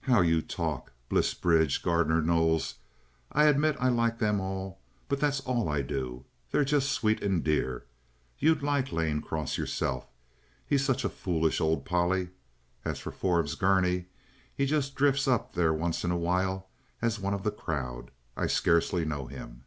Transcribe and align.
"How 0.00 0.22
you 0.22 0.40
talk! 0.40 0.94
Bliss 1.10 1.34
Bridge, 1.34 1.82
Gardner 1.82 2.22
Knowles! 2.22 2.76
I 3.30 3.44
admit 3.44 3.76
I 3.78 3.90
like 3.90 4.18
them 4.18 4.40
all, 4.40 4.80
but 5.10 5.20
that's 5.20 5.40
all 5.40 5.68
I 5.68 5.82
do 5.82 5.84
do. 5.98 6.24
They're 6.50 6.64
just 6.64 6.90
sweet 6.90 7.22
and 7.22 7.44
dear. 7.44 7.84
You'd 8.38 8.62
like 8.62 8.92
Lane 8.92 9.20
Cross 9.20 9.58
yourself; 9.58 10.06
he's 10.66 10.82
such 10.82 11.04
a 11.04 11.10
foolish 11.10 11.60
old 11.60 11.84
Polly. 11.84 12.30
As 12.86 12.98
for 12.98 13.12
Forbes 13.12 13.56
Gurney, 13.56 14.06
he 14.54 14.64
just 14.64 14.94
drifts 14.94 15.28
up 15.28 15.52
there 15.52 15.74
once 15.74 16.02
in 16.02 16.10
a 16.12 16.16
while 16.16 16.70
as 17.02 17.20
one 17.20 17.34
of 17.34 17.42
the 17.42 17.50
crowd. 17.52 18.10
I 18.38 18.46
scarcely 18.46 19.04
know 19.04 19.26
him." 19.26 19.64